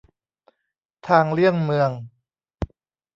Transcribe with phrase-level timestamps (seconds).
[1.07, 1.91] ทางเลี่ยงเมือง